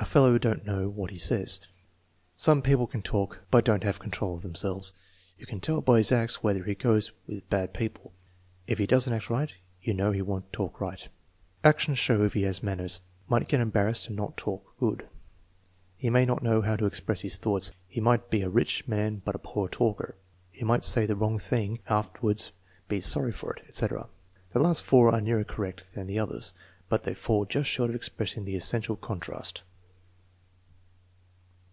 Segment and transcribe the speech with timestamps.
[0.00, 1.60] "A fellow don't know what he says."
[2.36, 4.94] "Some people can talk, but don't have control of themselves."
[5.36, 8.12] "You can tell by his acts whether he goes with bad people."
[8.68, 9.52] "If he does n't act right
[9.82, 11.06] you know he won't talk right."
[11.64, 15.08] "Actions show if he has manners." "Might get embarrassed and not talk good."
[15.96, 19.20] "He may not know how to express his thoughts." "He might be a rich man
[19.24, 20.14] but a poor talker."
[20.52, 22.52] "He might say the wrong thing and after wards
[22.88, 24.08] be sorry for it," etc.
[24.52, 26.54] (The last four are nearer correct than the others,
[26.88, 29.64] but they fall just short of expressing the essential contrast.)